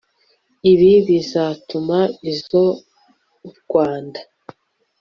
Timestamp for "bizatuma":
1.07-1.97